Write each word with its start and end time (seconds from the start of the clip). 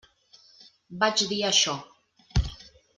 Vaig 1.03 1.25
dir 1.33 1.39
això. 1.53 1.77